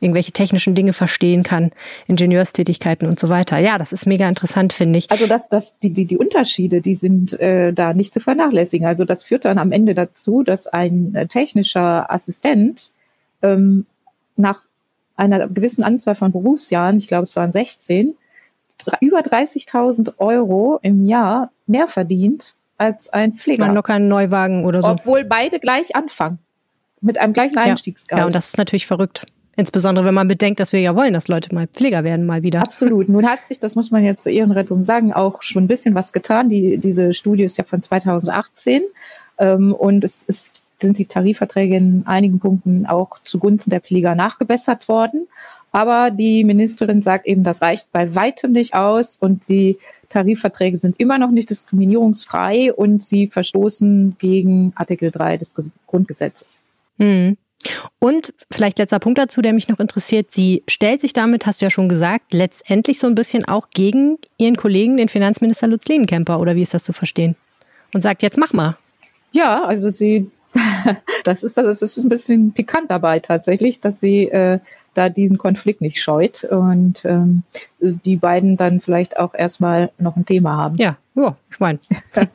[0.00, 1.70] irgendwelche technischen Dinge verstehen kann,
[2.06, 3.58] Ingenieurstätigkeiten und so weiter.
[3.58, 5.10] Ja, das ist mega interessant, finde ich.
[5.10, 8.86] Also das, das, die, die, die Unterschiede, die sind äh, da nicht nicht zu vernachlässigen.
[8.86, 12.90] Also das führt dann am Ende dazu, dass ein äh, technischer Assistent
[13.42, 13.86] ähm,
[14.36, 14.66] nach
[15.16, 18.14] einer gewissen Anzahl von Berufsjahren, ich glaube es waren 16,
[19.00, 23.66] über 30.000 Euro im Jahr mehr verdient als ein Pfleger.
[23.66, 24.88] Man locker einen Neuwagen oder so.
[24.88, 26.40] Obwohl beide gleich anfangen.
[27.00, 28.20] Mit einem gleichen Einstiegsgehalt.
[28.20, 29.26] Ja, und das ist natürlich verrückt.
[29.56, 32.62] Insbesondere wenn man bedenkt, dass wir ja wollen, dass Leute mal Pfleger werden, mal wieder.
[32.62, 33.08] Absolut.
[33.08, 36.12] Nun hat sich, das muss man jetzt zur Ehrenrettung sagen, auch schon ein bisschen was
[36.12, 36.48] getan.
[36.48, 38.82] Die, diese Studie ist ja von 2018
[39.38, 44.88] ähm, und es ist, sind die Tarifverträge in einigen Punkten auch zugunsten der Pfleger nachgebessert
[44.88, 45.28] worden.
[45.70, 50.98] Aber die Ministerin sagt eben, das reicht bei weitem nicht aus und die Tarifverträge sind
[51.00, 55.54] immer noch nicht diskriminierungsfrei und sie verstoßen gegen Artikel 3 des
[55.86, 56.62] Grundgesetzes.
[56.98, 57.36] Hm.
[57.98, 60.30] Und vielleicht letzter Punkt dazu, der mich noch interessiert.
[60.30, 64.18] Sie stellt sich damit, hast du ja schon gesagt, letztendlich so ein bisschen auch gegen
[64.38, 67.36] ihren Kollegen, den Finanzminister Lutz Lehnenkemper, oder wie ist das zu verstehen?
[67.94, 68.76] Und sagt, jetzt mach mal.
[69.32, 70.30] Ja, also sie,
[71.24, 74.58] das ist, das ist ein bisschen pikant dabei tatsächlich, dass sie äh,
[74.94, 77.42] da diesen Konflikt nicht scheut und ähm,
[77.80, 80.76] die beiden dann vielleicht auch erstmal noch ein Thema haben.
[80.76, 81.78] Ja, ja ich meine,
[82.12, 82.28] kann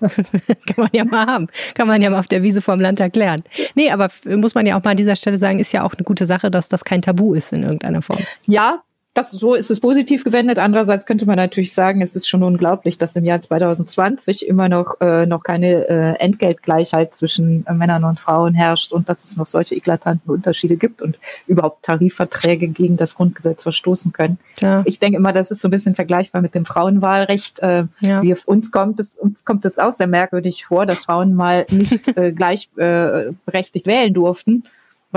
[0.77, 1.47] man ja mal haben.
[1.73, 3.41] Kann man ja mal auf der Wiese vorm Land erklären.
[3.75, 6.03] Nee, aber muss man ja auch mal an dieser Stelle sagen, ist ja auch eine
[6.03, 8.19] gute Sache, dass das kein Tabu ist in irgendeiner Form.
[8.45, 8.83] Ja,
[9.17, 10.59] das, so ist es positiv gewendet.
[10.59, 15.01] Andererseits könnte man natürlich sagen, es ist schon unglaublich, dass im Jahr 2020 immer noch,
[15.01, 19.47] äh, noch keine äh, Entgeltgleichheit zwischen äh, Männern und Frauen herrscht und dass es noch
[19.47, 24.37] solche eklatanten Unterschiede gibt und überhaupt Tarifverträge gegen das Grundgesetz verstoßen können.
[24.61, 24.83] Ja.
[24.85, 27.59] Ich denke immer, das ist so ein bisschen vergleichbar mit dem Frauenwahlrecht.
[27.59, 28.21] Äh, ja.
[28.21, 32.07] Wir, uns kommt es uns kommt es auch sehr merkwürdig vor, dass Frauen mal nicht
[32.17, 34.63] äh, gleichberechtigt äh, wählen durften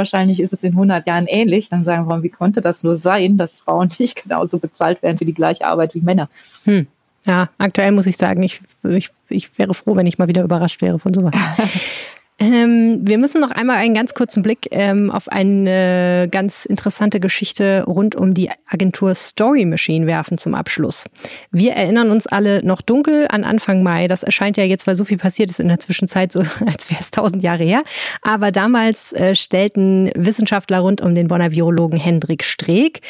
[0.00, 1.68] Wahrscheinlich ist es in 100 Jahren ähnlich.
[1.68, 5.26] Dann sagen wir, wie konnte das nur sein, dass Frauen nicht genauso bezahlt werden für
[5.26, 6.30] die gleiche Arbeit wie Männer?
[6.64, 6.86] Hm.
[7.26, 10.80] Ja, aktuell muss ich sagen, ich, ich, ich wäre froh, wenn ich mal wieder überrascht
[10.80, 11.34] wäre von sowas.
[12.40, 17.84] Ähm, wir müssen noch einmal einen ganz kurzen Blick ähm, auf eine ganz interessante Geschichte
[17.86, 21.04] rund um die Agentur Story Machine werfen zum Abschluss.
[21.50, 24.08] Wir erinnern uns alle noch dunkel an Anfang Mai.
[24.08, 27.00] Das erscheint ja jetzt, weil so viel passiert ist in der Zwischenzeit, so als wäre
[27.00, 27.82] es tausend Jahre her.
[28.22, 33.02] Aber damals äh, stellten Wissenschaftler rund um den Bonner Virologen Hendrik Streeck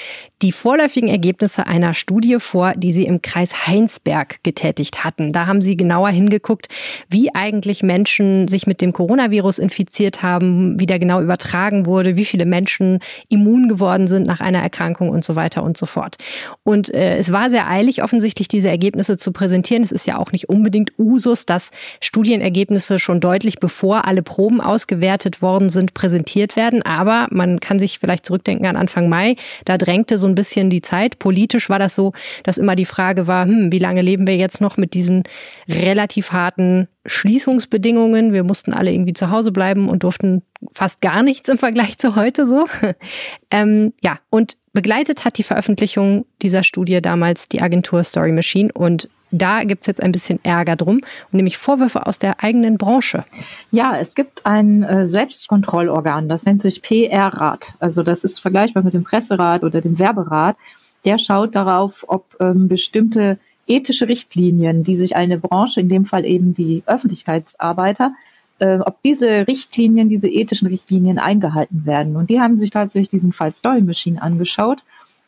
[0.43, 5.33] die vorläufigen Ergebnisse einer Studie vor, die sie im Kreis Heinsberg getätigt hatten.
[5.33, 6.69] Da haben sie genauer hingeguckt,
[7.09, 12.25] wie eigentlich Menschen sich mit dem Coronavirus infiziert haben, wie der genau übertragen wurde, wie
[12.25, 16.17] viele Menschen immun geworden sind nach einer Erkrankung und so weiter und so fort.
[16.63, 19.83] Und äh, es war sehr eilig, offensichtlich diese Ergebnisse zu präsentieren.
[19.83, 25.43] Es ist ja auch nicht unbedingt Usus, dass Studienergebnisse schon deutlich bevor alle Proben ausgewertet
[25.43, 26.83] worden sind, präsentiert werden.
[26.83, 29.37] Aber man kann sich vielleicht zurückdenken an Anfang Mai.
[29.67, 31.19] Da drängte so ein bisschen die Zeit.
[31.19, 34.63] Politisch war das so, dass immer die Frage war, hm, wie lange leben wir jetzt
[34.63, 35.25] noch mit diesen
[35.69, 38.33] relativ harten Schließungsbedingungen?
[38.33, 42.17] Wir mussten alle irgendwie zu Hause bleiben und durften fast gar nichts im Vergleich zu
[42.17, 42.67] heute so.
[43.51, 49.09] ähm, ja, und begleitet hat die Veröffentlichung dieser Studie damals die Agentur Story Machine und
[49.31, 53.25] da gibt es jetzt ein bisschen Ärger drum, nämlich Vorwürfe aus der eigenen Branche.
[53.71, 57.75] Ja, es gibt ein äh, Selbstkontrollorgan, das nennt sich PR-Rat.
[57.79, 60.57] Also das ist vergleichbar mit dem Presserat oder dem Werberat.
[61.05, 63.39] Der schaut darauf, ob ähm, bestimmte
[63.71, 68.13] ethische Richtlinien, die sich eine Branche, in dem Fall eben die Öffentlichkeitsarbeiter,
[68.59, 72.17] äh, ob diese Richtlinien, diese ethischen Richtlinien eingehalten werden.
[72.17, 74.85] Und die haben sich tatsächlich diesen Fall Story Machine angeschaut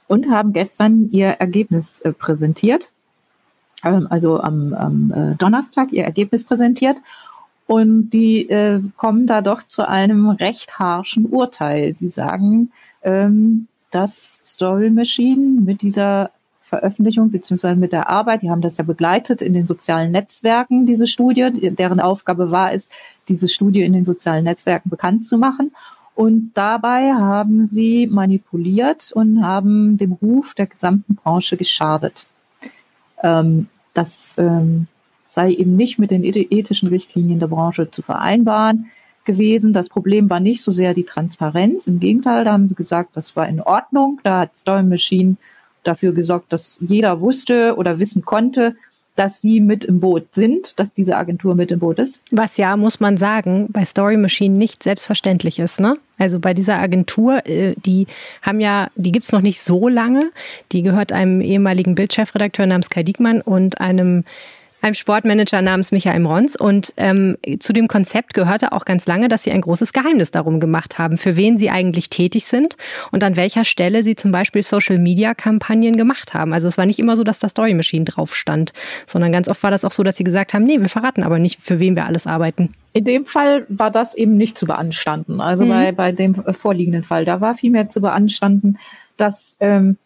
[0.08, 2.92] und haben gestern ihr Ergebnis äh, präsentiert.
[3.84, 6.98] Ähm, also am, am äh, Donnerstag ihr Ergebnis präsentiert.
[7.66, 11.94] Und die äh, kommen da doch zu einem recht harschen Urteil.
[11.94, 16.32] Sie sagen, ähm, dass Story Machine mit dieser
[16.72, 21.06] Veröffentlichung beziehungsweise mit der Arbeit, die haben das ja begleitet in den sozialen Netzwerken, diese
[21.06, 22.90] Studie, deren Aufgabe war es,
[23.28, 25.72] diese Studie in den sozialen Netzwerken bekannt zu machen.
[26.14, 32.26] Und dabei haben sie manipuliert und haben dem Ruf der gesamten Branche geschadet.
[33.22, 34.86] Ähm, das ähm,
[35.26, 38.86] sei eben nicht mit den ethischen Richtlinien der Branche zu vereinbaren
[39.26, 39.74] gewesen.
[39.74, 41.86] Das Problem war nicht so sehr die Transparenz.
[41.86, 44.20] Im Gegenteil, da haben sie gesagt, das war in Ordnung.
[44.24, 45.36] Da hat Storm Machine
[45.82, 48.76] dafür gesorgt, dass jeder wusste oder wissen konnte,
[49.16, 52.22] dass sie mit im Boot sind, dass diese Agentur mit im Boot ist.
[52.30, 55.96] Was ja, muss man sagen, bei Story Machine nicht selbstverständlich ist, ne?
[56.18, 58.06] Also bei dieser Agentur, äh, die
[58.40, 60.30] haben ja, die gibt's noch nicht so lange.
[60.72, 64.24] Die gehört einem ehemaligen Bildchefredakteur namens Kai Diekmann und einem
[64.82, 66.56] einem Sportmanager namens Michael Rons.
[66.56, 70.60] Und ähm, zu dem Konzept gehörte auch ganz lange, dass sie ein großes Geheimnis darum
[70.60, 72.76] gemacht haben, für wen sie eigentlich tätig sind
[73.10, 76.52] und an welcher Stelle sie zum Beispiel Social-Media-Kampagnen gemacht haben.
[76.52, 78.72] Also es war nicht immer so, dass da Story Machine drauf stand,
[79.06, 81.38] sondern ganz oft war das auch so, dass sie gesagt haben, nee, wir verraten aber
[81.38, 82.70] nicht, für wen wir alles arbeiten.
[82.92, 85.40] In dem Fall war das eben nicht zu beanstanden.
[85.40, 85.70] Also mhm.
[85.70, 88.78] bei, bei dem vorliegenden Fall, da war vielmehr zu beanstanden,
[89.16, 89.96] dass ähm,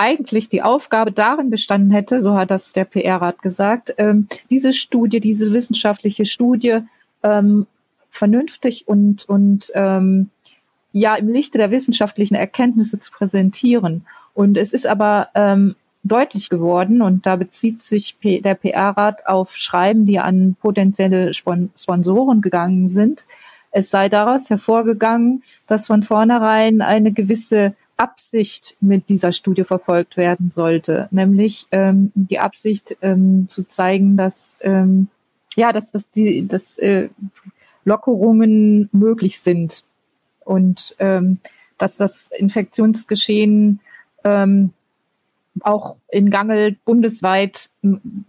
[0.00, 5.20] eigentlich die Aufgabe darin bestanden hätte, so hat das der PR-Rat gesagt, ähm, diese Studie,
[5.20, 6.78] diese wissenschaftliche Studie
[7.22, 7.66] ähm,
[8.08, 10.30] vernünftig und, und ähm,
[10.92, 14.06] ja im Lichte der wissenschaftlichen Erkenntnisse zu präsentieren.
[14.32, 19.54] Und es ist aber ähm, deutlich geworden, und da bezieht sich P der PR-Rat auf
[19.54, 23.26] Schreiben, die an potenzielle Spon Sponsoren gegangen sind.
[23.70, 30.48] Es sei daraus hervorgegangen, dass von vornherein eine gewisse Absicht mit dieser Studie verfolgt werden
[30.48, 35.08] sollte, nämlich ähm, die Absicht ähm, zu zeigen, dass ähm,
[35.54, 37.10] ja, dass, dass die dass, äh,
[37.84, 39.84] Lockerungen möglich sind
[40.44, 41.40] und ähm,
[41.76, 43.80] dass das Infektionsgeschehen
[44.24, 44.72] ähm,
[45.60, 47.66] auch in Gangel bundesweit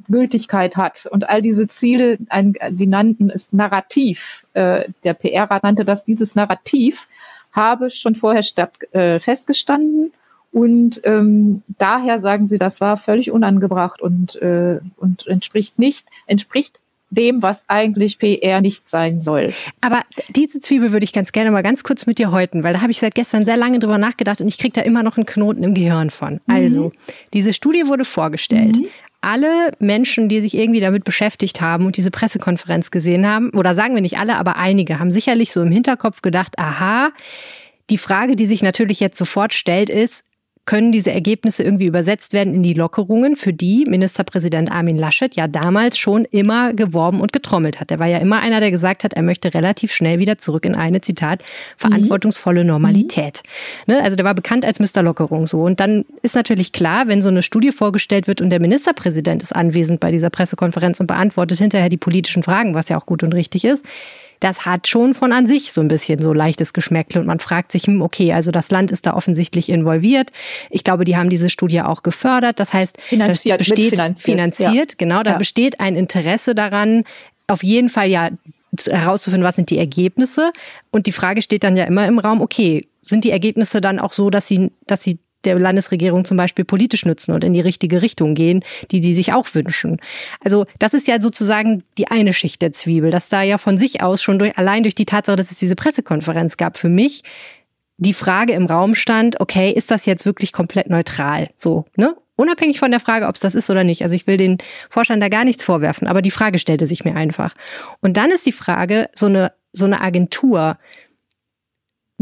[0.10, 1.08] Gültigkeit hat.
[1.10, 4.46] Und all diese Ziele, ein, die nannten es Narrativ.
[4.54, 7.08] Äh, der PR-Rat nannte das dieses Narrativ
[7.52, 10.14] habe schon vorher statt, äh, festgestanden.
[10.52, 16.80] Und ähm, daher sagen sie, das war völlig unangebracht und, äh, und entspricht nicht, entspricht
[17.10, 19.54] dem, was eigentlich PR nicht sein soll.
[19.82, 22.82] Aber diese Zwiebel würde ich ganz gerne mal ganz kurz mit dir häuten, weil da
[22.82, 25.26] habe ich seit gestern sehr lange drüber nachgedacht und ich kriege da immer noch einen
[25.26, 26.36] Knoten im Gehirn von.
[26.36, 26.40] Mhm.
[26.48, 26.92] Also,
[27.34, 28.78] diese Studie wurde vorgestellt.
[28.80, 28.88] Mhm
[29.22, 33.96] alle Menschen, die sich irgendwie damit beschäftigt haben und diese Pressekonferenz gesehen haben, oder sagen
[33.96, 37.12] wir nicht alle, aber einige, haben sicherlich so im Hinterkopf gedacht, aha,
[37.90, 40.24] die Frage, die sich natürlich jetzt sofort stellt, ist,
[40.72, 45.50] können diese Ergebnisse irgendwie übersetzt werden in die Lockerungen, für die Ministerpräsident Armin Laschet ja
[45.50, 47.92] damals schon immer geworben und getrommelt hat.
[47.92, 50.74] Er war ja immer einer, der gesagt hat, er möchte relativ schnell wieder zurück in
[50.74, 51.44] eine, Zitat,
[51.76, 53.44] verantwortungsvolle Normalität.
[53.86, 53.96] Mhm.
[53.96, 54.02] Ne?
[54.02, 55.04] Also der war bekannt als Mr.
[55.04, 55.62] Lockerung so.
[55.62, 59.54] Und dann ist natürlich klar, wenn so eine Studie vorgestellt wird und der Ministerpräsident ist
[59.54, 63.34] anwesend bei dieser Pressekonferenz und beantwortet hinterher die politischen Fragen, was ja auch gut und
[63.34, 63.84] richtig ist,
[64.42, 67.72] das hat schon von an sich so ein bisschen so leichtes Geschmäckle und man fragt
[67.72, 70.32] sich, hm, okay, also das Land ist da offensichtlich involviert.
[70.70, 72.60] Ich glaube, die haben diese Studie auch gefördert.
[72.60, 74.96] Das heißt, finanziert, das besteht finanziert, finanziert ja.
[74.98, 75.38] genau, da ja.
[75.38, 77.04] besteht ein Interesse daran,
[77.48, 78.30] auf jeden Fall ja
[78.90, 80.52] herauszufinden, was sind die Ergebnisse.
[80.90, 84.12] Und die Frage steht dann ja immer im Raum, okay, sind die Ergebnisse dann auch
[84.12, 88.02] so, dass sie, dass sie der Landesregierung zum Beispiel politisch nützen und in die richtige
[88.02, 89.98] Richtung gehen, die sie sich auch wünschen.
[90.44, 94.02] Also das ist ja sozusagen die eine Schicht der Zwiebel, dass da ja von sich
[94.02, 97.24] aus schon durch, allein durch die Tatsache, dass es diese Pressekonferenz gab, für mich
[97.98, 101.50] die Frage im Raum stand, okay, ist das jetzt wirklich komplett neutral?
[101.56, 102.16] So, ne?
[102.36, 104.02] Unabhängig von der Frage, ob es das ist oder nicht.
[104.02, 104.58] Also ich will den
[104.90, 107.54] Forschern da gar nichts vorwerfen, aber die Frage stellte sich mir einfach.
[108.00, 110.80] Und dann ist die Frage, so eine, so eine Agentur,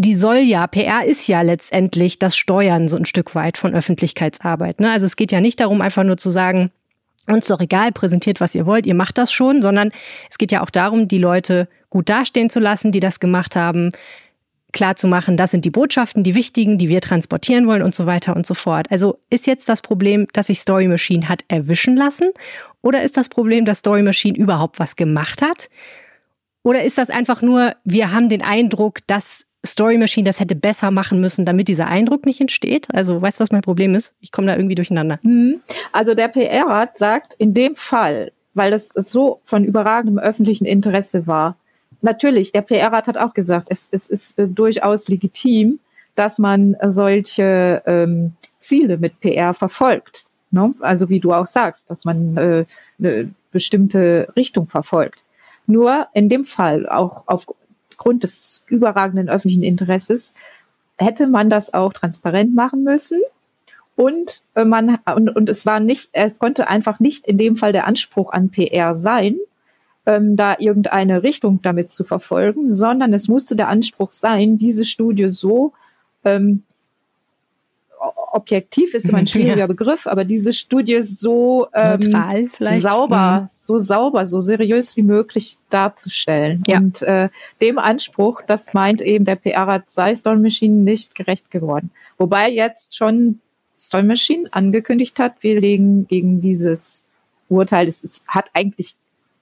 [0.01, 4.79] die soll ja, PR ist ja letztendlich das Steuern so ein Stück weit von Öffentlichkeitsarbeit.
[4.79, 4.89] Ne?
[4.89, 6.71] Also es geht ja nicht darum, einfach nur zu sagen,
[7.27, 9.91] uns doch egal, präsentiert, was ihr wollt, ihr macht das schon, sondern
[10.29, 13.89] es geht ja auch darum, die Leute gut dastehen zu lassen, die das gemacht haben,
[14.71, 18.05] klar zu machen, das sind die Botschaften, die wichtigen, die wir transportieren wollen und so
[18.05, 18.89] weiter und so fort.
[18.91, 22.29] Also ist jetzt das Problem, dass sich Story Machine hat erwischen lassen
[22.81, 25.69] oder ist das Problem, dass Story Machine überhaupt was gemacht hat?
[26.63, 30.89] Oder ist das einfach nur, wir haben den Eindruck, dass Story Machine das hätte besser
[30.89, 32.88] machen müssen, damit dieser Eindruck nicht entsteht?
[32.93, 34.13] Also, weißt du, was mein Problem ist?
[34.22, 35.19] Ich komme da irgendwie durcheinander.
[35.24, 35.62] Mhm.
[35.91, 41.58] Also, der PR-Rat sagt, in dem Fall, weil das so von überragendem öffentlichen Interesse war,
[42.02, 45.80] natürlich, der PR-Rat hat auch gesagt, es, es ist äh, durchaus legitim,
[46.15, 50.24] dass man solche ähm, Ziele mit PR verfolgt.
[50.52, 50.74] Ne?
[50.80, 52.65] Also, wie du auch sagst, dass man äh,
[52.98, 55.24] eine bestimmte Richtung verfolgt.
[55.67, 57.45] Nur in dem Fall, auch auf,
[57.99, 60.33] aufgrund des überragenden öffentlichen Interesses
[60.97, 63.21] hätte man das auch transparent machen müssen.
[63.97, 67.73] Und äh, man und, und es war nicht, es konnte einfach nicht in dem Fall
[67.73, 69.35] der Anspruch an PR sein,
[70.05, 75.29] ähm, da irgendeine Richtung damit zu verfolgen, sondern es musste der Anspruch sein, diese Studie
[75.31, 75.73] so
[76.23, 76.63] ähm,
[78.31, 79.67] objektiv ist immer ein schwieriger ja.
[79.67, 82.01] Begriff, aber diese Studie so ähm,
[82.79, 83.47] sauber, mhm.
[83.49, 86.63] so sauber, so seriös wie möglich darzustellen.
[86.67, 86.77] Ja.
[86.77, 87.29] Und äh,
[87.62, 91.91] dem Anspruch, das meint eben der PR-Rat, sei Stone Machine nicht gerecht geworden.
[92.17, 93.39] Wobei jetzt schon
[93.77, 97.03] Stone Machine angekündigt hat, wir legen gegen dieses
[97.47, 98.95] Urteil, es ist, hat eigentlich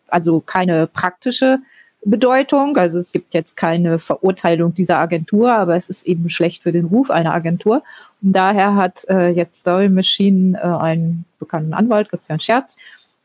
[0.08, 1.60] also keine praktische
[2.06, 2.78] Bedeutung.
[2.78, 6.86] Also es gibt jetzt keine Verurteilung dieser Agentur, aber es ist eben schlecht für den
[6.86, 7.84] Ruf einer Agentur.
[8.22, 12.78] Und daher hat äh, jetzt Story Machine äh, einen bekannten Anwalt, Christian Scherz,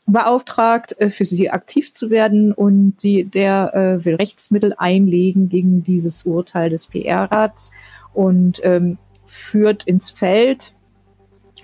[0.06, 5.82] beauftragt, äh, für sie aktiv zu werden und die, der äh, will Rechtsmittel einlegen gegen
[5.82, 7.70] dieses Urteil des PR-Rats
[8.12, 10.74] und ähm, führt ins Feld,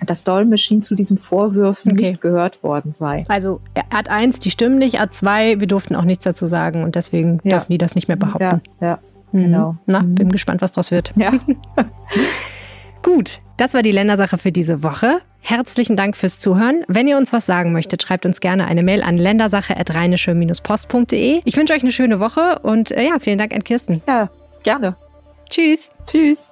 [0.05, 2.01] dass Doll Machine zu diesen Vorwürfen okay.
[2.01, 3.23] nicht gehört worden sei.
[3.27, 6.95] Also Art 1, die stimmen nicht, Art 2, wir durften auch nichts dazu sagen und
[6.95, 7.57] deswegen ja.
[7.57, 8.61] dürfen die das nicht mehr behaupten.
[8.81, 8.99] Ja, ja
[9.31, 9.43] mhm.
[9.43, 9.75] genau.
[9.85, 10.15] Na, mhm.
[10.15, 11.13] bin gespannt, was draus wird.
[11.15, 11.33] Ja.
[13.01, 15.21] Gut, das war die Ländersache für diese Woche.
[15.41, 16.83] Herzlichen Dank fürs Zuhören.
[16.87, 21.41] Wenn ihr uns was sagen möchtet, schreibt uns gerne eine Mail an ländersache.rheinische-post.de.
[21.45, 24.01] Ich wünsche euch eine schöne Woche und äh, ja, vielen Dank an Kirsten.
[24.07, 24.29] Ja,
[24.63, 24.97] gerne.
[25.49, 25.91] Tschüss.
[26.05, 26.51] Tschüss.